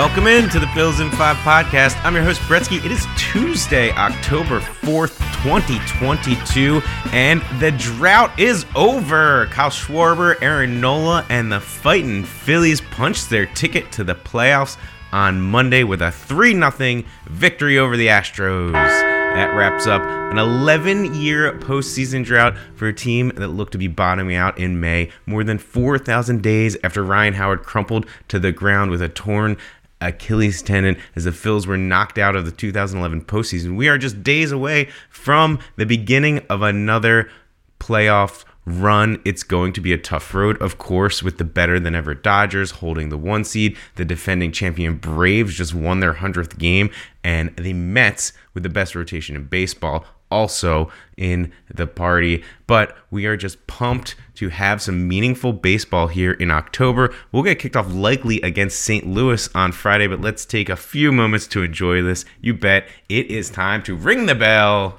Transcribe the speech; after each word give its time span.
Welcome 0.00 0.28
in 0.28 0.48
to 0.48 0.58
the 0.58 0.64
Phils 0.68 1.02
in 1.02 1.10
5 1.10 1.36
podcast. 1.36 2.02
I'm 2.06 2.14
your 2.14 2.24
host, 2.24 2.40
Bretsky. 2.42 2.82
It 2.82 2.90
is 2.90 3.04
Tuesday, 3.18 3.90
October 3.90 4.58
4th, 4.58 5.18
2022, 5.42 6.80
and 7.12 7.42
the 7.60 7.70
drought 7.72 8.40
is 8.40 8.64
over. 8.74 9.44
Kyle 9.50 9.68
Schwarber, 9.68 10.40
Aaron 10.40 10.80
Nola, 10.80 11.26
and 11.28 11.52
the 11.52 11.60
fighting 11.60 12.24
Phillies 12.24 12.80
punched 12.80 13.28
their 13.28 13.44
ticket 13.44 13.92
to 13.92 14.02
the 14.02 14.14
playoffs 14.14 14.78
on 15.12 15.38
Monday 15.38 15.84
with 15.84 16.00
a 16.00 16.10
3 16.10 16.52
0 16.54 17.02
victory 17.26 17.78
over 17.78 17.94
the 17.98 18.06
Astros. 18.06 18.72
That 18.72 19.54
wraps 19.54 19.86
up 19.86 20.02
an 20.02 20.38
11 20.38 21.14
year 21.14 21.52
postseason 21.58 22.24
drought 22.24 22.56
for 22.74 22.88
a 22.88 22.92
team 22.92 23.32
that 23.36 23.48
looked 23.48 23.72
to 23.72 23.78
be 23.78 23.86
bottoming 23.86 24.34
out 24.34 24.58
in 24.58 24.80
May, 24.80 25.10
more 25.26 25.44
than 25.44 25.58
4,000 25.58 26.42
days 26.42 26.76
after 26.82 27.04
Ryan 27.04 27.34
Howard 27.34 27.62
crumpled 27.62 28.06
to 28.28 28.38
the 28.38 28.50
ground 28.50 28.90
with 28.90 29.02
a 29.02 29.08
torn 29.08 29.56
Achilles 30.00 30.62
tendon 30.62 30.96
as 31.14 31.24
the 31.24 31.30
Phils 31.30 31.66
were 31.66 31.76
knocked 31.76 32.18
out 32.18 32.36
of 32.36 32.44
the 32.44 32.52
2011 32.52 33.24
postseason. 33.24 33.76
We 33.76 33.88
are 33.88 33.98
just 33.98 34.22
days 34.22 34.52
away 34.52 34.88
from 35.10 35.58
the 35.76 35.86
beginning 35.86 36.38
of 36.48 36.62
another 36.62 37.30
playoff 37.78 38.44
run. 38.64 39.20
It's 39.24 39.42
going 39.42 39.72
to 39.74 39.80
be 39.80 39.92
a 39.92 39.98
tough 39.98 40.34
road, 40.34 40.60
of 40.62 40.78
course, 40.78 41.22
with 41.22 41.38
the 41.38 41.44
better 41.44 41.80
than 41.80 41.94
ever 41.94 42.14
Dodgers 42.14 42.72
holding 42.72 43.08
the 43.08 43.18
one 43.18 43.44
seed. 43.44 43.76
The 43.96 44.04
defending 44.04 44.52
champion 44.52 44.96
Braves 44.96 45.54
just 45.54 45.74
won 45.74 46.00
their 46.00 46.14
100th 46.14 46.58
game, 46.58 46.90
and 47.24 47.54
the 47.56 47.72
Mets, 47.72 48.32
with 48.54 48.62
the 48.62 48.68
best 48.68 48.94
rotation 48.94 49.36
in 49.36 49.44
baseball, 49.44 50.04
also 50.30 50.90
in 51.16 51.52
the 51.72 51.86
party. 51.86 52.42
But 52.66 52.96
we 53.10 53.26
are 53.26 53.36
just 53.36 53.66
pumped 53.66 54.16
to 54.36 54.48
have 54.48 54.80
some 54.80 55.06
meaningful 55.06 55.52
baseball 55.52 56.06
here 56.06 56.32
in 56.32 56.50
October. 56.50 57.14
We'll 57.32 57.42
get 57.42 57.58
kicked 57.58 57.76
off 57.76 57.92
likely 57.92 58.40
against 58.40 58.80
St. 58.80 59.06
Louis 59.06 59.48
on 59.54 59.72
Friday, 59.72 60.06
but 60.06 60.20
let's 60.20 60.44
take 60.44 60.68
a 60.68 60.76
few 60.76 61.12
moments 61.12 61.46
to 61.48 61.62
enjoy 61.62 62.02
this. 62.02 62.24
You 62.40 62.54
bet 62.54 62.86
it 63.08 63.26
is 63.30 63.50
time 63.50 63.82
to 63.84 63.94
ring 63.94 64.26
the 64.26 64.34
bell. 64.34 64.96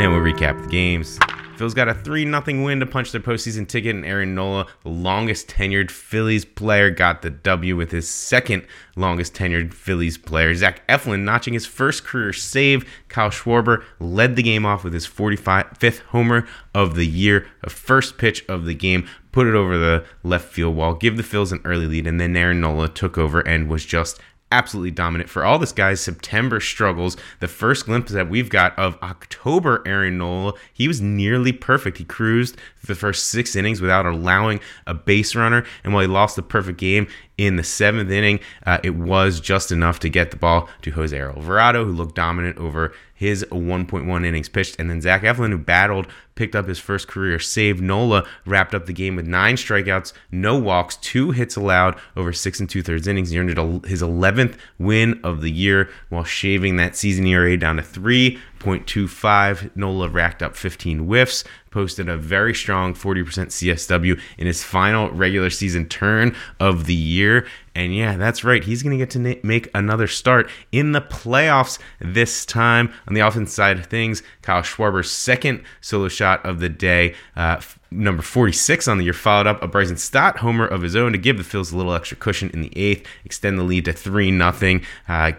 And 0.00 0.12
we'll 0.12 0.22
recap 0.22 0.62
the 0.62 0.68
games. 0.68 1.18
Phil's 1.60 1.74
got 1.74 1.88
a 1.88 1.94
3 1.94 2.24
0 2.24 2.64
win 2.64 2.80
to 2.80 2.86
punch 2.86 3.12
their 3.12 3.20
postseason 3.20 3.68
ticket, 3.68 3.94
and 3.94 4.06
Aaron 4.06 4.34
Nola, 4.34 4.66
the 4.82 4.88
longest 4.88 5.48
tenured 5.48 5.90
Phillies 5.90 6.46
player, 6.46 6.88
got 6.88 7.20
the 7.20 7.28
W 7.28 7.76
with 7.76 7.90
his 7.90 8.08
second 8.08 8.64
longest 8.96 9.34
tenured 9.34 9.74
Phillies 9.74 10.16
player. 10.16 10.54
Zach 10.54 10.80
Eflin 10.88 11.20
notching 11.20 11.52
his 11.52 11.66
first 11.66 12.02
career 12.02 12.32
save. 12.32 12.90
Kyle 13.08 13.28
Schwarber 13.28 13.84
led 13.98 14.36
the 14.36 14.42
game 14.42 14.64
off 14.64 14.84
with 14.84 14.94
his 14.94 15.06
45th 15.06 15.98
homer 15.98 16.48
of 16.74 16.94
the 16.94 17.06
year, 17.06 17.46
a 17.62 17.68
first 17.68 18.16
pitch 18.16 18.42
of 18.48 18.64
the 18.64 18.74
game, 18.74 19.06
put 19.30 19.46
it 19.46 19.54
over 19.54 19.76
the 19.76 20.06
left 20.22 20.50
field 20.50 20.74
wall, 20.74 20.94
give 20.94 21.18
the 21.18 21.22
Phils 21.22 21.52
an 21.52 21.60
early 21.66 21.86
lead, 21.86 22.06
and 22.06 22.18
then 22.18 22.34
Aaron 22.34 22.62
Nola 22.62 22.88
took 22.88 23.18
over 23.18 23.40
and 23.40 23.68
was 23.68 23.84
just 23.84 24.18
absolutely 24.52 24.90
dominant. 24.90 25.30
For 25.30 25.44
all 25.44 25.58
this 25.58 25.72
guy's 25.72 26.00
September 26.00 26.60
struggles, 26.60 27.16
the 27.38 27.48
first 27.48 27.86
glimpse 27.86 28.12
that 28.12 28.28
we've 28.28 28.48
got 28.48 28.78
of 28.78 28.98
October 29.02 29.82
Aaron 29.86 30.18
Nola, 30.18 30.54
he 30.72 30.88
was 30.88 31.00
nearly 31.00 31.52
perfect. 31.52 31.98
He 31.98 32.04
cruised 32.04 32.56
the 32.84 32.94
first 32.94 33.28
six 33.28 33.54
innings 33.54 33.80
without 33.80 34.06
allowing 34.06 34.60
a 34.86 34.94
base 34.94 35.34
runner. 35.34 35.64
And 35.84 35.92
while 35.92 36.02
he 36.02 36.08
lost 36.08 36.36
the 36.36 36.42
perfect 36.42 36.78
game 36.78 37.06
in 37.38 37.56
the 37.56 37.64
seventh 37.64 38.10
inning, 38.10 38.40
uh, 38.66 38.78
it 38.82 38.96
was 38.96 39.40
just 39.40 39.70
enough 39.72 40.00
to 40.00 40.08
get 40.08 40.30
the 40.30 40.36
ball 40.36 40.68
to 40.82 40.90
Jose 40.90 41.18
Alvarado, 41.18 41.84
who 41.84 41.92
looked 41.92 42.16
dominant 42.16 42.58
over 42.58 42.92
his 43.20 43.44
1.1 43.50 44.24
innings 44.24 44.48
pitched. 44.48 44.80
And 44.80 44.88
then 44.88 45.02
Zach 45.02 45.20
Eflin, 45.20 45.50
who 45.50 45.58
battled, 45.58 46.06
picked 46.36 46.56
up 46.56 46.66
his 46.66 46.78
first 46.78 47.06
career 47.06 47.38
save. 47.38 47.78
Nola 47.78 48.26
wrapped 48.46 48.74
up 48.74 48.86
the 48.86 48.94
game 48.94 49.14
with 49.14 49.26
nine 49.26 49.56
strikeouts, 49.56 50.14
no 50.32 50.56
walks, 50.56 50.96
two 50.96 51.32
hits 51.32 51.54
allowed 51.54 52.00
over 52.16 52.32
six 52.32 52.60
and 52.60 52.70
two 52.70 52.82
thirds 52.82 53.06
innings. 53.06 53.28
He 53.28 53.38
earned 53.38 53.50
his 53.84 54.00
11th 54.00 54.56
win 54.78 55.20
of 55.22 55.42
the 55.42 55.50
year 55.50 55.90
while 56.08 56.24
shaving 56.24 56.76
that 56.76 56.96
season 56.96 57.26
ERA 57.26 57.58
down 57.58 57.76
to 57.76 57.82
three. 57.82 58.38
0.25. 58.60 59.74
Nola 59.74 60.08
racked 60.08 60.42
up 60.42 60.54
15 60.54 61.00
whiffs, 61.00 61.44
posted 61.70 62.08
a 62.08 62.16
very 62.16 62.54
strong 62.54 62.94
40% 62.94 63.24
CSW 63.24 64.20
in 64.38 64.46
his 64.46 64.62
final 64.62 65.10
regular 65.10 65.50
season 65.50 65.88
turn 65.88 66.36
of 66.60 66.86
the 66.86 66.94
year. 66.94 67.46
And 67.74 67.94
yeah, 67.94 68.16
that's 68.16 68.44
right. 68.44 68.62
He's 68.62 68.82
going 68.82 68.96
to 68.96 69.02
get 69.02 69.10
to 69.10 69.18
na- 69.18 69.40
make 69.42 69.70
another 69.74 70.06
start 70.06 70.50
in 70.72 70.92
the 70.92 71.00
playoffs 71.00 71.78
this 72.00 72.44
time. 72.44 72.92
On 73.08 73.14
the 73.14 73.20
offense 73.20 73.52
side 73.52 73.78
of 73.78 73.86
things, 73.86 74.22
Kyle 74.42 74.62
Schwarber's 74.62 75.10
second 75.10 75.62
solo 75.80 76.08
shot 76.08 76.44
of 76.44 76.60
the 76.60 76.68
day. 76.68 77.14
Uh, 77.36 77.60
number 77.90 78.22
46 78.22 78.86
on 78.88 78.98
the 78.98 79.04
year, 79.04 79.12
followed 79.12 79.46
up 79.46 79.62
a 79.62 79.68
Bryson 79.68 79.96
Stott 79.96 80.38
homer 80.38 80.66
of 80.66 80.82
his 80.82 80.94
own 80.94 81.12
to 81.12 81.18
give 81.18 81.38
the 81.38 81.42
Phils 81.42 81.72
a 81.72 81.76
little 81.76 81.94
extra 81.94 82.16
cushion 82.16 82.50
in 82.50 82.60
the 82.60 82.76
eighth, 82.76 83.06
extend 83.24 83.58
the 83.58 83.62
lead 83.62 83.84
to 83.86 83.92
3 83.92 84.36
0. 84.36 84.80
Uh, 85.08 85.32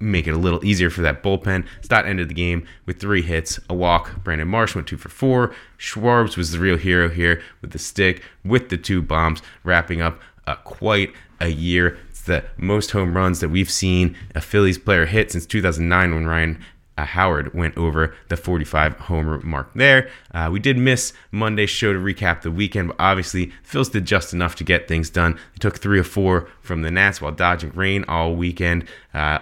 make 0.00 0.26
it 0.26 0.34
a 0.34 0.38
little 0.38 0.64
easier 0.64 0.90
for 0.90 1.02
that 1.02 1.22
bullpen. 1.22 1.66
Stott 1.82 2.06
ended 2.06 2.28
the 2.28 2.34
game 2.34 2.66
with 2.86 3.00
three 3.00 3.22
hits, 3.22 3.58
a 3.68 3.74
walk. 3.74 4.22
Brandon 4.22 4.48
Marsh 4.48 4.74
went 4.74 4.86
two 4.86 4.96
for 4.96 5.08
four. 5.08 5.54
Schwarbs 5.78 6.36
was 6.36 6.52
the 6.52 6.58
real 6.58 6.76
hero 6.76 7.08
here 7.08 7.42
with 7.60 7.72
the 7.72 7.78
stick, 7.78 8.22
with 8.44 8.68
the 8.68 8.76
two 8.76 9.02
bombs, 9.02 9.42
wrapping 9.62 10.00
up 10.00 10.20
uh, 10.46 10.56
quite 10.56 11.12
a 11.40 11.48
year. 11.48 11.98
It's 12.10 12.22
the 12.22 12.44
most 12.56 12.90
home 12.92 13.16
runs 13.16 13.40
that 13.40 13.48
we've 13.48 13.70
seen 13.70 14.16
a 14.34 14.40
Phillies 14.40 14.78
player 14.78 15.06
hit 15.06 15.32
since 15.32 15.46
2009 15.46 16.14
when 16.14 16.26
Ryan 16.26 16.58
uh, 16.96 17.04
Howard 17.04 17.54
went 17.54 17.76
over 17.76 18.14
the 18.28 18.36
45 18.36 18.94
homer 19.00 19.40
mark 19.40 19.72
there. 19.74 20.08
Uh, 20.32 20.48
we 20.52 20.60
did 20.60 20.78
miss 20.78 21.12
Monday's 21.32 21.70
show 21.70 21.92
to 21.92 21.98
recap 21.98 22.42
the 22.42 22.50
weekend, 22.50 22.88
but 22.88 22.96
obviously 22.98 23.52
Phils 23.68 23.90
did 23.90 24.04
just 24.04 24.32
enough 24.32 24.54
to 24.56 24.64
get 24.64 24.86
things 24.86 25.10
done. 25.10 25.34
They 25.34 25.58
took 25.60 25.78
three 25.78 25.98
or 25.98 26.04
four 26.04 26.48
from 26.60 26.82
the 26.82 26.90
Nats 26.90 27.20
while 27.20 27.32
dodging 27.32 27.72
rain 27.72 28.04
all 28.06 28.34
weekend. 28.34 28.86
Uh, 29.12 29.40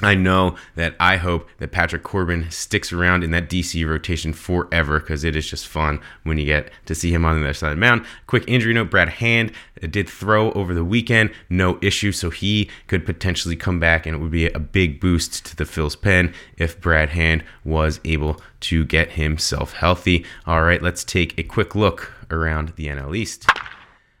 I 0.00 0.14
know 0.14 0.54
that 0.76 0.94
I 1.00 1.16
hope 1.16 1.48
that 1.58 1.72
Patrick 1.72 2.04
Corbin 2.04 2.52
sticks 2.52 2.92
around 2.92 3.24
in 3.24 3.32
that 3.32 3.50
DC 3.50 3.84
rotation 3.88 4.32
forever 4.32 5.00
because 5.00 5.24
it 5.24 5.34
is 5.34 5.50
just 5.50 5.66
fun 5.66 5.98
when 6.22 6.38
you 6.38 6.44
get 6.44 6.70
to 6.86 6.94
see 6.94 7.12
him 7.12 7.24
on 7.24 7.40
the 7.40 7.44
other 7.44 7.52
side 7.52 7.72
of 7.72 7.76
the 7.76 7.80
mound. 7.80 8.06
Quick 8.28 8.44
injury 8.46 8.72
note 8.72 8.90
Brad 8.90 9.08
Hand 9.08 9.50
uh, 9.82 9.88
did 9.88 10.08
throw 10.08 10.52
over 10.52 10.72
the 10.72 10.84
weekend, 10.84 11.32
no 11.50 11.80
issue, 11.82 12.12
so 12.12 12.30
he 12.30 12.70
could 12.86 13.04
potentially 13.04 13.56
come 13.56 13.80
back 13.80 14.06
and 14.06 14.14
it 14.14 14.18
would 14.20 14.30
be 14.30 14.46
a 14.46 14.60
big 14.60 15.00
boost 15.00 15.44
to 15.46 15.56
the 15.56 15.64
Phils 15.64 16.00
pen 16.00 16.32
if 16.56 16.80
Brad 16.80 17.08
Hand 17.08 17.42
was 17.64 17.98
able 18.04 18.40
to 18.60 18.84
get 18.84 19.12
himself 19.12 19.72
healthy. 19.72 20.24
All 20.46 20.62
right, 20.62 20.80
let's 20.80 21.02
take 21.02 21.36
a 21.36 21.42
quick 21.42 21.74
look 21.74 22.12
around 22.30 22.74
the 22.76 22.86
NL 22.86 23.16
East. 23.16 23.48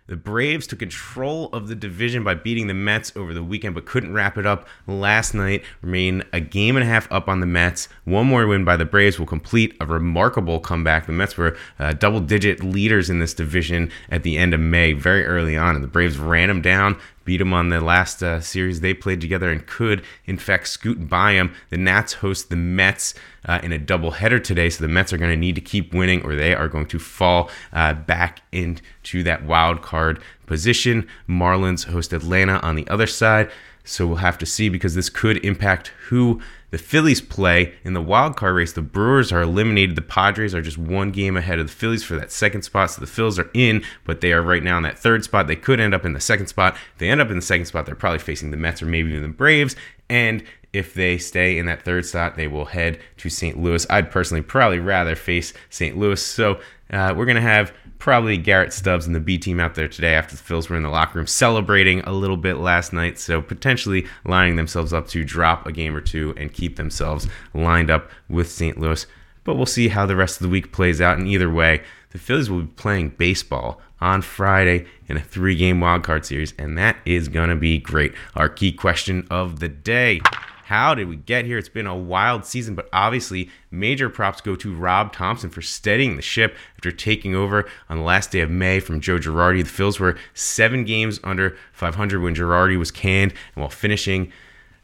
The 0.08 0.16
Braves 0.16 0.66
took 0.66 0.78
control 0.78 1.50
of 1.52 1.68
the 1.68 1.74
division 1.74 2.24
by 2.24 2.32
beating 2.32 2.66
the 2.66 2.72
Mets 2.72 3.12
over 3.14 3.34
the 3.34 3.42
weekend, 3.42 3.74
but 3.74 3.84
couldn't 3.84 4.14
wrap 4.14 4.38
it 4.38 4.46
up 4.46 4.66
last 4.86 5.34
night. 5.34 5.62
Remain 5.82 6.22
a 6.32 6.40
game 6.40 6.76
and 6.76 6.82
a 6.82 6.86
half 6.86 7.12
up 7.12 7.28
on 7.28 7.40
the 7.40 7.46
Mets. 7.46 7.90
One 8.04 8.26
more 8.26 8.46
win 8.46 8.64
by 8.64 8.78
the 8.78 8.86
Braves 8.86 9.18
will 9.18 9.26
complete 9.26 9.76
a 9.80 9.84
remarkable 9.86 10.60
comeback. 10.60 11.04
The 11.04 11.12
Mets 11.12 11.36
were 11.36 11.58
uh, 11.78 11.92
double 11.92 12.20
digit 12.20 12.64
leaders 12.64 13.10
in 13.10 13.18
this 13.18 13.34
division 13.34 13.90
at 14.08 14.22
the 14.22 14.38
end 14.38 14.54
of 14.54 14.60
May, 14.60 14.94
very 14.94 15.26
early 15.26 15.58
on, 15.58 15.74
and 15.74 15.84
the 15.84 15.88
Braves 15.88 16.16
ran 16.16 16.48
them 16.48 16.62
down 16.62 16.98
beat 17.28 17.36
them 17.36 17.52
on 17.52 17.68
the 17.68 17.78
last 17.78 18.22
uh, 18.22 18.40
series 18.40 18.80
they 18.80 18.94
played 18.94 19.20
together 19.20 19.50
and 19.50 19.66
could, 19.66 20.02
in 20.24 20.38
fact, 20.38 20.66
scoot 20.66 21.10
by 21.10 21.34
them. 21.34 21.52
The 21.68 21.76
Nats 21.76 22.14
host 22.14 22.48
the 22.48 22.56
Mets 22.56 23.12
uh, 23.44 23.60
in 23.62 23.70
a 23.70 23.78
doubleheader 23.78 24.42
today, 24.42 24.70
so 24.70 24.82
the 24.82 24.88
Mets 24.88 25.12
are 25.12 25.18
going 25.18 25.30
to 25.30 25.36
need 25.36 25.54
to 25.54 25.60
keep 25.60 25.92
winning 25.92 26.22
or 26.24 26.34
they 26.34 26.54
are 26.54 26.68
going 26.68 26.86
to 26.86 26.98
fall 26.98 27.50
uh, 27.74 27.92
back 27.92 28.40
into 28.50 29.22
that 29.24 29.44
wild 29.44 29.82
card 29.82 30.22
position. 30.46 31.06
Marlins 31.28 31.84
host 31.84 32.14
Atlanta 32.14 32.60
on 32.60 32.76
the 32.76 32.88
other 32.88 33.06
side. 33.06 33.50
So 33.84 34.06
we'll 34.06 34.16
have 34.16 34.38
to 34.38 34.46
see 34.46 34.70
because 34.70 34.94
this 34.94 35.10
could 35.10 35.36
impact 35.44 35.88
who 36.08 36.40
the 36.70 36.78
Phillies 36.78 37.20
play 37.20 37.74
in 37.82 37.94
the 37.94 38.02
wild 38.02 38.36
card 38.36 38.54
race. 38.54 38.72
The 38.72 38.82
Brewers 38.82 39.32
are 39.32 39.42
eliminated. 39.42 39.96
The 39.96 40.02
Padres 40.02 40.54
are 40.54 40.60
just 40.60 40.76
one 40.76 41.10
game 41.10 41.36
ahead 41.36 41.58
of 41.58 41.66
the 41.66 41.72
Phillies 41.72 42.04
for 42.04 42.16
that 42.16 42.30
second 42.30 42.62
spot. 42.62 42.90
So 42.90 43.00
the 43.00 43.06
Phillies 43.06 43.38
are 43.38 43.50
in, 43.54 43.82
but 44.04 44.20
they 44.20 44.32
are 44.32 44.42
right 44.42 44.62
now 44.62 44.76
in 44.76 44.82
that 44.82 44.98
third 44.98 45.24
spot. 45.24 45.46
They 45.46 45.56
could 45.56 45.80
end 45.80 45.94
up 45.94 46.04
in 46.04 46.12
the 46.12 46.20
second 46.20 46.48
spot. 46.48 46.74
If 46.92 46.98
they 46.98 47.08
end 47.08 47.20
up 47.20 47.30
in 47.30 47.36
the 47.36 47.42
second 47.42 47.66
spot, 47.66 47.86
they're 47.86 47.94
probably 47.94 48.18
facing 48.18 48.50
the 48.50 48.56
Mets 48.56 48.82
or 48.82 48.86
maybe 48.86 49.10
even 49.10 49.22
the 49.22 49.28
Braves. 49.28 49.76
And 50.10 50.44
if 50.72 50.92
they 50.92 51.16
stay 51.16 51.58
in 51.58 51.66
that 51.66 51.82
third 51.82 52.04
spot, 52.04 52.36
they 52.36 52.48
will 52.48 52.66
head 52.66 53.00
to 53.18 53.30
St. 53.30 53.58
Louis. 53.58 53.86
I'd 53.88 54.10
personally 54.10 54.42
probably 54.42 54.78
rather 54.78 55.16
face 55.16 55.54
St. 55.70 55.96
Louis. 55.96 56.22
So 56.22 56.60
uh, 56.90 57.14
we're 57.16 57.24
going 57.24 57.36
to 57.36 57.40
have 57.40 57.72
probably 57.98 58.36
Garrett 58.36 58.72
Stubbs 58.72 59.06
and 59.06 59.14
the 59.14 59.20
B 59.20 59.38
team 59.38 59.60
out 59.60 59.74
there 59.74 59.88
today 59.88 60.14
after 60.14 60.36
the 60.36 60.42
Phils 60.42 60.68
were 60.68 60.76
in 60.76 60.82
the 60.82 60.88
locker 60.88 61.18
room 61.18 61.26
celebrating 61.26 62.00
a 62.00 62.12
little 62.12 62.36
bit 62.36 62.56
last 62.56 62.92
night. 62.92 63.18
So 63.18 63.42
potentially 63.42 64.06
lining 64.24 64.56
themselves 64.56 64.92
up 64.92 65.08
to 65.08 65.24
drop 65.24 65.66
a 65.66 65.72
game 65.72 65.96
or 65.96 66.00
two 66.00 66.34
and 66.36 66.52
keep 66.52 66.76
themselves 66.76 67.28
lined 67.54 67.90
up 67.90 68.10
with 68.28 68.50
St. 68.50 68.78
Louis. 68.78 69.06
But 69.44 69.56
we'll 69.56 69.66
see 69.66 69.88
how 69.88 70.06
the 70.06 70.16
rest 70.16 70.36
of 70.36 70.42
the 70.42 70.50
week 70.50 70.72
plays 70.72 71.00
out. 71.00 71.18
And 71.18 71.26
either 71.26 71.50
way, 71.50 71.82
the 72.10 72.18
Phillies 72.18 72.50
will 72.50 72.62
be 72.62 72.66
playing 72.68 73.10
baseball 73.10 73.80
on 74.00 74.22
Friday 74.22 74.86
in 75.08 75.16
a 75.16 75.20
three 75.20 75.56
game 75.56 75.80
wildcard 75.80 76.24
series, 76.24 76.54
and 76.58 76.78
that 76.78 76.96
is 77.04 77.28
going 77.28 77.48
to 77.48 77.56
be 77.56 77.78
great. 77.78 78.14
Our 78.34 78.48
key 78.48 78.72
question 78.72 79.26
of 79.30 79.60
the 79.60 79.68
day 79.68 80.20
How 80.68 80.94
did 80.94 81.08
we 81.08 81.16
get 81.16 81.46
here? 81.46 81.56
It's 81.56 81.70
been 81.70 81.86
a 81.86 81.96
wild 81.96 82.44
season, 82.44 82.74
but 82.74 82.90
obviously, 82.92 83.48
major 83.70 84.10
props 84.10 84.42
go 84.42 84.54
to 84.56 84.74
Rob 84.74 85.14
Thompson 85.14 85.48
for 85.48 85.62
steadying 85.62 86.16
the 86.16 86.22
ship 86.22 86.54
after 86.76 86.92
taking 86.92 87.34
over 87.34 87.66
on 87.88 87.96
the 87.96 88.02
last 88.02 88.32
day 88.32 88.40
of 88.40 88.50
May 88.50 88.78
from 88.78 89.00
Joe 89.00 89.16
Girardi. 89.16 89.64
The 89.64 89.70
Phils 89.70 89.98
were 89.98 90.18
seven 90.34 90.84
games 90.84 91.20
under 91.24 91.56
500 91.72 92.20
when 92.20 92.34
Girardi 92.34 92.78
was 92.78 92.90
canned, 92.90 93.32
and 93.32 93.62
while 93.62 93.70
finishing 93.70 94.30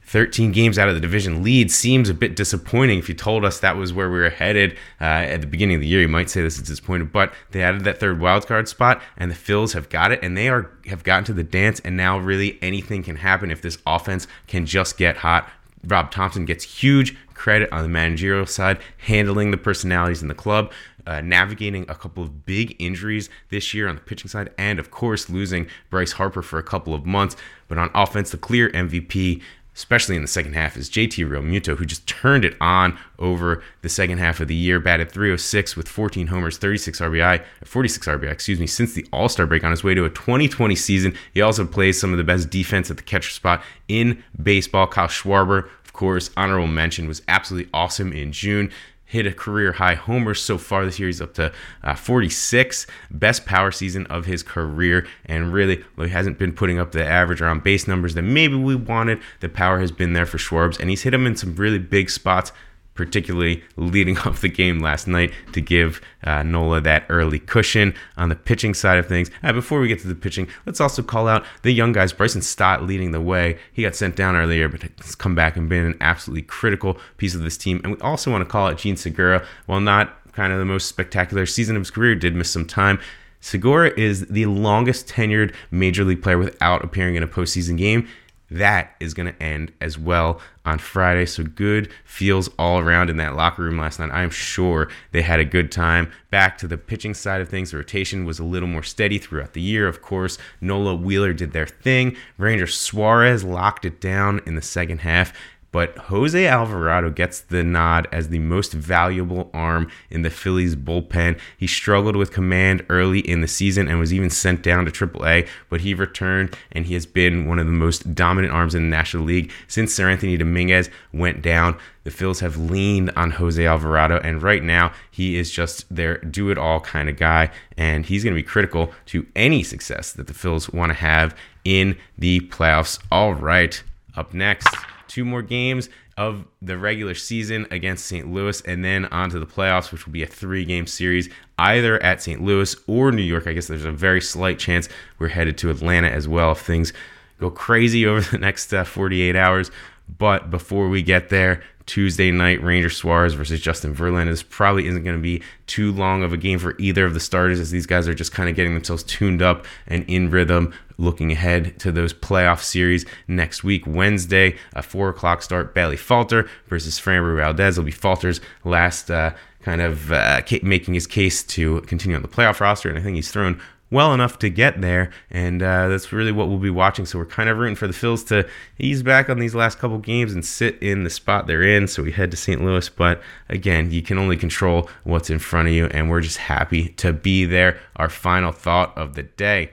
13 0.07 0.53
games 0.53 0.79
out 0.79 0.89
of 0.89 0.95
the 0.95 1.03
division 1.03 1.43
lead 1.43 1.71
seems 1.71 2.09
a 2.09 2.15
bit 2.15 2.35
disappointing. 2.35 2.99
If 2.99 3.11
you 3.11 3.15
told 3.15 3.45
us 3.45 3.61
that 3.61 3.77
was 3.77 3.93
where 3.93 4.09
we 4.09 4.21
were 4.21 4.31
headed 4.31 4.79
uh, 5.03 5.05
at 5.05 5.43
the 5.43 5.47
beginning 5.47 5.75
of 5.75 5.83
the 5.83 5.87
year, 5.87 6.01
you 6.01 6.09
might 6.09 6.31
say 6.31 6.41
this 6.41 6.57
is 6.57 6.63
disappointing. 6.63 7.09
But 7.09 7.35
they 7.51 7.63
added 7.63 7.85
that 7.85 8.01
third 8.01 8.21
wildcard 8.21 8.69
spot, 8.69 9.03
and 9.19 9.31
the 9.31 9.35
Phils 9.35 9.75
have 9.75 9.91
got 9.91 10.13
it, 10.13 10.21
and 10.23 10.35
they 10.35 10.49
are 10.49 10.71
have 10.87 11.05
gotten 11.05 11.25
to 11.25 11.35
the 11.35 11.45
dance. 11.45 11.79
And 11.81 11.95
now, 11.95 12.17
really, 12.19 12.59
anything 12.63 13.03
can 13.03 13.17
happen 13.17 13.51
if 13.51 13.61
this 13.61 13.77
offense 13.87 14.27
can 14.47 14.65
just 14.65 14.97
get 14.97 15.19
hot. 15.19 15.47
Rob 15.87 16.11
Thompson 16.11 16.45
gets 16.45 16.65
huge 16.65 17.17
credit 17.35 17.71
on 17.73 17.83
the 17.83 17.89
managerial 17.89 18.47
side, 18.47 18.79
handling 18.99 19.51
the 19.51 19.57
personalities 19.57 20.23
in 20.23 20.29
the 20.29 20.35
club. 20.35 20.73
Uh, 21.07 21.21
navigating 21.21 21.83
a 21.91 21.95
couple 21.95 22.23
of 22.23 22.47
big 22.47 22.75
injuries 22.79 23.29
this 23.51 23.75
year 23.75 23.89
on 23.89 23.95
the 23.95 24.01
pitching 24.01 24.27
side, 24.27 24.51
and 24.57 24.79
of 24.79 24.91
course, 24.91 25.29
losing 25.29 25.67
Bryce 25.91 26.13
Harper 26.13 26.41
for 26.41 26.59
a 26.59 26.63
couple 26.63 26.95
of 26.95 27.05
months. 27.05 27.37
But 27.69 27.77
on 27.77 27.91
offense, 27.95 28.31
the 28.31 28.39
clear 28.39 28.71
MVP 28.71 29.43
especially 29.75 30.17
in 30.17 30.23
the 30.23 30.29
second 30.29 30.55
half, 30.55 30.76
is 30.76 30.88
JT 30.88 31.29
Realmuto, 31.29 31.76
who 31.76 31.85
just 31.85 32.06
turned 32.06 32.44
it 32.44 32.56
on 32.61 32.99
over 33.19 33.62
the 33.82 33.88
second 33.88 34.19
half 34.19 34.41
of 34.41 34.49
the 34.49 34.55
year, 34.55 34.81
batted 34.81 35.11
306 35.11 35.76
with 35.76 35.88
14 35.88 36.29
homers, 36.29 36.59
36 36.59 37.00
RBI, 37.00 37.44
46 37.65 38.06
RBI, 38.06 38.31
excuse 38.31 38.61
me, 38.61 38.67
since 38.67 38.94
the 38.94 39.06
All 39.12 39.29
Star 39.29 39.47
break 39.47 39.65
on 39.65 39.71
his 39.71 39.85
way 39.85 39.94
to 39.94 40.05
a 40.05 40.11
2020 40.11 40.75
season. 40.75 41.17
He 41.32 41.43
also 41.43 41.67
plays 41.67 42.00
some 42.00 42.12
of 42.12 42.19
the 42.19 42.25
best 42.25 42.50
defense 42.50 42.91
at 42.91 42.97
the 42.97 43.03
catcher 43.03 43.31
spot 43.31 43.62
in 43.88 44.23
baseball. 44.43 44.87
Kyle 44.87 45.09
Schwarber, 45.09 45.69
of 45.85 45.93
course, 45.93 46.31
honorable 46.37 46.67
mention, 46.67 47.09
was 47.09 47.23
absolutely 47.29 47.70
awesome 47.75 48.12
in 48.12 48.32
June 48.32 48.70
hit 49.05 49.27
a 49.27 49.33
career 49.33 49.73
high 49.73 49.95
homers 49.95 50.41
so 50.41 50.59
far 50.59 50.85
this 50.85 50.99
year. 50.99 51.09
He's 51.09 51.21
up 51.21 51.35
to 51.35 51.53
uh, 51.83 51.95
46, 51.95 52.87
best 53.11 53.45
power 53.45 53.71
season 53.71 54.06
of 54.06 54.27
his 54.27 54.43
career, 54.43 55.06
and 55.25 55.53
really 55.53 55.85
he 55.97 56.09
hasn't 56.09 56.39
been 56.39 56.53
putting 56.53 56.79
up 56.79 56.93
the 56.93 57.05
average 57.05 57.41
or 57.41 57.47
on 57.47 57.61
base 57.61 57.87
numbers 57.87 58.15
that 58.15 58.23
maybe 58.23 58.56
we 58.56 58.75
wanted. 58.75 59.21
The 59.41 59.49
power 59.49 59.79
has 59.81 59.93
been 59.93 60.12
there 60.12 60.27
for 60.27 60.39
Schwarbs, 60.39 60.79
and 60.79 60.91
he's 60.91 61.03
hit 61.03 61.15
him 61.15 61.27
in 61.27 61.37
some 61.37 61.55
really 61.56 61.79
big 61.79 62.11
spots 62.11 62.53
particularly 62.94 63.62
leading 63.76 64.19
off 64.26 64.41
the 64.41 64.49
game 64.49 64.81
last 64.81 65.06
night 65.06 65.32
to 65.52 65.61
give 65.61 66.00
uh, 66.25 66.43
Nola 66.43 66.81
that 66.81 67.05
early 67.08 67.38
cushion 67.38 67.94
on 68.17 68.29
the 68.29 68.37
pitching 68.37 68.75
side 68.75 68.99
of 68.99 69.06
things. 69.06 69.31
Uh, 69.43 69.52
before 69.52 69.81
we 69.81 69.88
get 69.88 70.00
to 70.00 70.08
the 70.08 70.14
pitching, 70.14 70.49
let's 70.67 70.81
also 70.81 71.02
call 71.02 71.29
out 71.29 71.44
the 71.62 71.73
young 71.73 71.93
guys. 71.93 72.12
Bryson 72.12 72.43
Stott 72.43 72.85
leading 72.85 73.11
the 73.11 73.20
way. 73.20 73.58
He 73.73 73.82
got 73.82 73.94
sent 73.94 74.17
down 74.17 74.37
earlier, 74.37 74.69
but 74.69 74.82
has 74.82 75.14
come 75.14 75.35
back 75.35 75.56
and 75.56 75.69
been 75.69 75.85
an 75.85 75.96
absolutely 76.00 76.43
critical 76.43 76.99
piece 77.17 77.35
of 77.35 77.43
this 77.43 77.56
team. 77.56 77.81
And 77.85 77.94
we 77.94 78.00
also 78.00 78.31
want 78.31 78.43
to 78.43 78.50
call 78.50 78.69
out 78.69 78.79
Jean 78.79 78.96
Segura. 78.96 79.44
While 79.67 79.81
not 79.81 80.32
kind 80.32 80.52
of 80.52 80.58
the 80.58 80.64
most 80.64 80.88
spectacular 80.88 81.46
season 81.46 81.76
of 81.76 81.81
his 81.81 81.91
career, 81.91 82.14
did 82.14 82.35
miss 82.35 82.50
some 82.50 82.67
time. 82.67 82.99
Segura 83.41 83.91
is 83.99 84.26
the 84.29 84.46
longest 84.46 85.06
tenured 85.06 85.55
major 85.70 86.02
league 86.02 86.23
player 86.23 86.38
without 86.38 86.82
appearing 86.82 87.14
in 87.14 87.23
a 87.23 87.29
postseason 87.29 87.76
game 87.76 88.08
that 88.55 88.95
is 89.01 89.15
going 89.15 89.33
to 89.33 89.43
end 89.43 89.73
as 89.81 89.99
well 89.99 90.41
on 90.65 90.79
Friday. 90.79 91.27
So 91.27 91.45
good 91.45 91.91
feels 92.05 92.49
all 92.59 92.79
around 92.79 93.11
in 93.11 93.17
that 93.19 93.37
locker 93.37 93.62
room 93.62 93.79
last 93.79 93.99
night. 93.99 94.11
I'm 94.11 94.31
sure 94.31 94.89
they 95.12 95.23
had 95.23 95.41
a 95.41 95.45
good 95.45 95.71
time. 95.71 96.11
Back 96.31 96.56
to 96.59 96.69
the 96.69 96.79
pitching 96.79 97.15
side 97.15 97.41
of 97.41 97.49
things, 97.49 97.71
the 97.71 97.77
rotation 97.77 98.25
was 98.25 98.39
a 98.39 98.45
little 98.45 98.69
more 98.69 98.83
steady 98.83 99.19
throughout 99.19 99.53
the 99.53 99.61
year. 99.61 99.87
Of 99.87 100.03
course, 100.03 100.39
Nola 100.61 100.95
Wheeler 100.95 101.33
did 101.33 101.53
their 101.53 101.67
thing. 101.67 102.17
Ranger 102.39 102.67
Suarez 102.67 103.45
locked 103.45 103.85
it 103.85 104.01
down 104.01 104.41
in 104.47 104.55
the 104.55 104.62
second 104.62 105.01
half 105.01 105.33
but 105.75 105.99
Jose 105.99 106.47
Alvarado 106.47 107.11
gets 107.11 107.41
the 107.41 107.65
nod 107.65 108.06
as 108.12 108.29
the 108.29 108.38
most 108.38 108.73
valuable 108.73 109.50
arm 109.53 109.91
in 110.09 110.23
the 110.23 110.31
Phillies 110.31 110.76
bullpen. 110.76 111.37
He 111.59 111.67
struggled 111.67 112.15
with 112.15 112.31
command 112.31 112.87
early 112.88 113.19
in 113.19 113.41
the 113.41 113.49
season 113.49 113.88
and 113.88 113.99
was 113.99 114.15
even 114.15 114.31
sent 114.31 114.62
down 114.62 114.85
to 114.85 114.93
AAA, 114.93 115.49
but 115.69 115.81
he 115.81 115.93
returned 115.93 116.56
and 116.71 116.87
he 116.87 116.94
has 116.94 117.06
been 117.06 117.49
one 117.49 117.59
of 117.59 117.67
the 117.67 117.73
most 117.73 118.15
dominant 118.15 118.55
arms 118.55 118.76
in 118.76 118.85
the 118.85 118.97
National 118.97 119.25
League 119.25 119.50
since 119.67 119.93
Seranthony 119.99 120.38
Dominguez 120.38 120.91
went 121.12 121.43
down. 121.43 121.77
The 122.05 122.11
Phils 122.11 122.38
have 122.38 122.56
leaned 122.56 123.11
on 123.17 123.32
Jose 123.32 123.67
Alvarado, 123.67 124.19
and 124.19 124.44
right 124.44 124.62
now 124.62 124.93
he 125.11 125.37
is 125.37 125.50
just 125.50 125.93
their 125.93 126.19
do 126.19 126.50
it 126.50 126.59
all 126.59 126.79
kind 126.79 127.09
of 127.09 127.17
guy, 127.17 127.50
and 127.77 128.06
he's 128.06 128.23
going 128.23 128.37
to 128.37 128.41
be 128.41 128.47
critical 128.47 128.93
to 129.06 129.27
any 129.35 129.65
success 129.65 130.12
that 130.12 130.29
the 130.29 130.35
Phils 130.35 130.73
want 130.73 130.91
to 130.91 130.94
have 130.94 131.35
in 131.65 131.97
the 132.17 132.43
playoffs. 132.43 133.00
All 133.11 133.35
right, 133.35 133.82
up 134.15 134.32
next 134.32 134.69
two 135.15 135.25
more 135.25 135.43
games 135.43 135.89
of 136.17 136.45
the 136.61 136.77
regular 136.77 137.15
season 137.15 137.69
against 137.71 138.05
St. 138.07 138.33
Louis 138.33 138.61
and 138.63 138.85
then 138.85 139.05
on 139.07 139.31
to 139.31 139.39
the 139.39 139.47
playoffs, 139.47 139.93
which 139.93 140.07
will 140.07 140.13
be 140.13 140.25
a 140.25 140.27
three 140.27 140.65
game 140.65 140.89
series 140.89 141.29
either 141.57 142.03
at 142.03 142.21
St. 142.21 142.43
Louis 142.43 142.75
or 142.89 143.13
New 143.13 143.23
York. 143.23 143.47
I 143.47 143.53
guess 143.53 143.69
there's 143.69 143.85
a 143.85 143.93
very 143.93 144.21
slight 144.21 144.59
chance 144.59 144.89
we're 145.21 145.29
headed 145.29 145.57
to 145.59 145.71
Atlanta 145.71 146.09
as 146.09 146.27
well 146.27 146.51
if 146.51 146.59
things 146.59 146.93
go 147.39 147.49
crazy 147.49 148.05
over 148.09 148.23
the 148.23 148.39
next 148.39 148.75
uh, 148.75 148.83
48 148.83 149.37
hours. 149.37 149.71
But 150.19 150.51
before 150.51 150.89
we 150.89 151.01
get 151.01 151.29
there, 151.29 151.63
Tuesday 151.87 152.31
night, 152.31 152.63
Ranger 152.63 152.89
Suarez 152.89 153.35
versus 153.35 153.61
Justin 153.61 153.95
Verlander. 153.95 154.31
This 154.31 154.43
probably 154.43 154.87
isn't 154.87 155.05
going 155.05 155.17
to 155.17 155.23
be 155.23 155.43
too 155.67 155.93
long 155.93 156.23
of 156.23 156.33
a 156.33 156.37
game 156.37 156.59
for 156.59 156.75
either 156.79 157.05
of 157.05 157.15
the 157.15 157.21
starters 157.21 157.61
as 157.61 157.71
these 157.71 157.87
guys 157.87 158.09
are 158.09 158.15
just 158.15 158.33
kind 158.33 158.49
of 158.49 158.57
getting 158.57 158.75
themselves 158.75 159.03
tuned 159.03 159.43
up 159.43 159.67
and 159.87 160.05
in 160.09 160.31
rhythm, 160.31 160.73
looking 160.97 161.33
ahead 161.33 161.79
to 161.81 161.93
those 161.93 162.15
playoff 162.15 162.63
series 162.63 163.05
next 163.29 163.65
week. 163.65 163.87
Wednesday, 163.87 164.57
a 164.73 164.83
4 164.83 165.11
o'clock 165.11 165.43
start, 165.43 165.75
Bailey 165.75 165.97
Falter 165.97 166.49
versus 166.69 166.99
Framber 166.99 167.37
Valdez. 167.37 167.77
It'll 167.77 167.85
be 167.85 167.93
Falter's 167.93 168.41
last 168.65 169.11
uh, 169.11 169.35
kind 169.65 169.81
of 169.81 170.13
uh, 170.13 170.43
making 170.63 170.95
his 170.95 171.07
case 171.07 171.43
to 171.43 171.81
continue 171.83 172.17
on 172.17 172.23
the 172.23 172.29
playoff 172.29 172.61
roster, 172.61 172.89
and 172.89 172.99
I 172.99 173.03
think 173.03 173.17
he's 173.17 173.31
thrown 173.31 173.61
well 173.94 174.12
enough 174.12 174.38
to 174.41 174.50
get 174.50 174.81
there, 174.81 175.11
and 175.31 175.62
uh, 175.62 175.88
that's 175.88 176.12
really 176.12 176.32
what 176.32 176.49
we'll 176.49 176.58
be 176.58 176.69
watching. 176.69 177.06
So 177.06 177.19
we're 177.19 177.26
kind 177.26 177.49
of 177.49 177.56
rooting 177.56 177.76
for 177.76 177.87
the 177.87 177.94
Phils 177.94 178.26
to 178.29 178.46
ease 178.79 179.02
back 179.02 179.31
on 179.31 179.38
these 179.38 179.55
last 179.55 179.79
couple 179.79 179.96
games 179.99 180.35
and 180.35 180.44
sit 180.44 180.76
in 180.82 181.05
the 181.05 181.11
spot 181.11 181.46
they're 181.46 181.62
in. 181.62 181.87
So 181.87 182.02
we 182.02 182.11
head 182.11 182.31
to 182.32 182.37
St. 182.37 182.62
Louis, 182.62 182.88
but 182.88 183.23
again, 183.49 183.91
you 183.93 184.02
can 184.02 184.19
only 184.19 184.37
control 184.37 184.91
what's 185.05 185.31
in 185.31 185.38
front 185.38 185.69
of 185.69 185.75
you, 185.75 185.87
and 185.87 186.11
we're 186.11 186.20
just 186.20 186.38
happy 186.38 186.88
to 186.88 187.12
be 187.12 187.44
there. 187.44 187.79
Our 187.96 188.11
final 188.11 188.52
thought 188.52 188.99
of 188.99 189.15
the 189.15 189.22
day. 189.22 189.70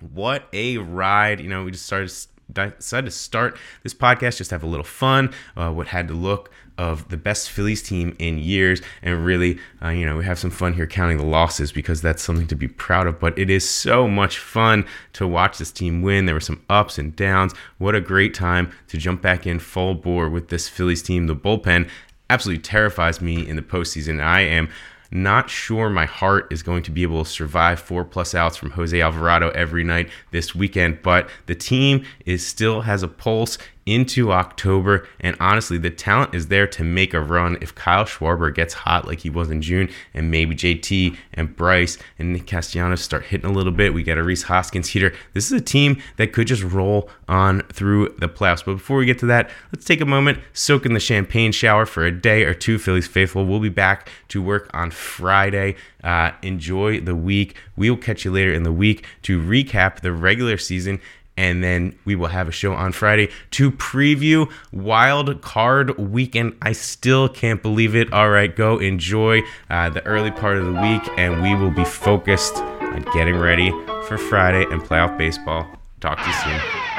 What 0.00 0.48
a 0.52 0.78
ride! 0.78 1.40
You 1.40 1.48
know, 1.48 1.64
we 1.64 1.70
just 1.70 1.86
started 1.86 2.10
decided 2.52 3.06
to 3.06 3.16
start 3.16 3.58
this 3.82 3.94
podcast 3.94 4.38
just 4.38 4.50
have 4.50 4.62
a 4.62 4.66
little 4.66 4.84
fun. 4.84 5.32
Uh, 5.56 5.72
what 5.72 5.88
had 5.88 6.08
to 6.08 6.14
look 6.14 6.50
of 6.78 7.08
the 7.08 7.16
best 7.16 7.50
Phillies 7.50 7.82
team 7.82 8.14
in 8.18 8.38
years, 8.38 8.82
and 9.02 9.24
really, 9.24 9.58
uh, 9.82 9.88
you 9.88 10.04
know, 10.04 10.18
we 10.18 10.24
have 10.24 10.38
some 10.38 10.50
fun 10.50 10.74
here 10.74 10.86
counting 10.86 11.16
the 11.16 11.24
losses 11.24 11.72
because 11.72 12.02
that's 12.02 12.22
something 12.22 12.46
to 12.48 12.54
be 12.54 12.68
proud 12.68 13.06
of. 13.06 13.18
But 13.18 13.38
it 13.38 13.48
is 13.48 13.68
so 13.68 14.06
much 14.06 14.38
fun 14.38 14.84
to 15.14 15.26
watch 15.26 15.58
this 15.58 15.72
team 15.72 16.02
win. 16.02 16.26
There 16.26 16.34
were 16.34 16.40
some 16.40 16.62
ups 16.68 16.98
and 16.98 17.16
downs. 17.16 17.54
What 17.78 17.94
a 17.94 18.00
great 18.00 18.34
time 18.34 18.72
to 18.88 18.98
jump 18.98 19.22
back 19.22 19.46
in 19.46 19.58
full 19.58 19.94
bore 19.94 20.28
with 20.28 20.48
this 20.48 20.68
Phillies 20.68 21.02
team. 21.02 21.26
The 21.26 21.36
bullpen 21.36 21.88
absolutely 22.28 22.62
terrifies 22.62 23.20
me 23.20 23.48
in 23.48 23.56
the 23.56 23.62
postseason. 23.62 24.22
I 24.22 24.40
am 24.40 24.68
not 25.10 25.50
sure 25.50 25.88
my 25.90 26.06
heart 26.06 26.52
is 26.52 26.62
going 26.62 26.82
to 26.84 26.90
be 26.90 27.02
able 27.02 27.24
to 27.24 27.30
survive 27.30 27.80
four 27.80 28.04
plus 28.04 28.34
outs 28.34 28.56
from 28.56 28.70
Jose 28.72 29.00
Alvarado 29.00 29.50
every 29.50 29.84
night 29.84 30.10
this 30.30 30.54
weekend, 30.54 31.02
but 31.02 31.28
the 31.46 31.54
team 31.54 32.04
is 32.24 32.46
still 32.46 32.82
has 32.82 33.02
a 33.02 33.08
pulse 33.08 33.58
into 33.86 34.32
October. 34.32 35.06
And 35.20 35.36
honestly, 35.38 35.78
the 35.78 35.90
talent 35.90 36.34
is 36.34 36.48
there 36.48 36.66
to 36.66 36.84
make 36.84 37.14
a 37.14 37.20
run 37.20 37.56
if 37.60 37.74
Kyle 37.74 38.04
Schwarber 38.04 38.52
gets 38.52 38.74
hot 38.74 39.06
like 39.06 39.20
he 39.20 39.30
was 39.30 39.50
in 39.50 39.62
June, 39.62 39.88
and 40.12 40.30
maybe 40.30 40.54
JT 40.54 41.16
and 41.32 41.56
Bryce 41.56 41.96
and 42.18 42.32
Nick 42.32 42.46
Castellanos 42.46 43.00
start 43.00 43.24
hitting 43.24 43.48
a 43.48 43.52
little 43.52 43.72
bit. 43.72 43.94
We 43.94 44.02
get 44.02 44.18
a 44.18 44.22
Rhys 44.22 44.42
Hoskins 44.44 44.88
heater. 44.88 45.14
This 45.32 45.46
is 45.46 45.52
a 45.52 45.64
team 45.64 46.02
that 46.16 46.32
could 46.32 46.48
just 46.48 46.64
roll 46.64 47.08
on 47.28 47.62
through 47.72 48.14
the 48.18 48.28
playoffs. 48.28 48.64
But 48.64 48.74
before 48.74 48.98
we 48.98 49.06
get 49.06 49.18
to 49.20 49.26
that, 49.26 49.50
let's 49.72 49.84
take 49.84 50.00
a 50.00 50.06
moment, 50.06 50.38
soak 50.52 50.84
in 50.84 50.92
the 50.92 51.00
champagne 51.00 51.52
shower 51.52 51.86
for 51.86 52.04
a 52.04 52.12
day 52.12 52.42
or 52.42 52.54
two. 52.54 52.78
Phillies 52.78 53.06
faithful. 53.06 53.46
We'll 53.46 53.60
be 53.60 53.68
back 53.68 54.10
to 54.28 54.42
work 54.42 54.68
on 54.74 54.90
Friday. 54.90 55.76
Uh, 56.02 56.32
enjoy 56.42 57.00
the 57.00 57.14
week. 57.14 57.56
We 57.76 57.90
will 57.90 57.96
catch 57.96 58.24
you 58.24 58.32
later 58.32 58.52
in 58.52 58.64
the 58.64 58.72
week 58.72 59.06
to 59.22 59.40
recap 59.40 60.00
the 60.00 60.12
regular 60.12 60.58
season 60.58 61.00
and 61.36 61.62
then 61.62 61.98
we 62.04 62.14
will 62.14 62.28
have 62.28 62.48
a 62.48 62.52
show 62.52 62.72
on 62.72 62.92
Friday 62.92 63.28
to 63.52 63.70
preview 63.70 64.50
Wild 64.72 65.42
Card 65.42 65.96
Weekend. 65.98 66.56
I 66.62 66.72
still 66.72 67.28
can't 67.28 67.62
believe 67.62 67.94
it. 67.94 68.12
All 68.12 68.30
right, 68.30 68.54
go 68.54 68.78
enjoy 68.78 69.42
uh, 69.70 69.90
the 69.90 70.04
early 70.06 70.30
part 70.30 70.56
of 70.56 70.66
the 70.66 70.80
week, 70.80 71.02
and 71.16 71.42
we 71.42 71.54
will 71.54 71.70
be 71.70 71.84
focused 71.84 72.56
on 72.56 73.02
getting 73.12 73.36
ready 73.36 73.70
for 74.06 74.18
Friday 74.18 74.64
and 74.70 74.80
playoff 74.82 75.16
baseball. 75.18 75.66
Talk 76.00 76.18
to 76.18 76.26
you 76.26 76.32
soon. 76.32 76.95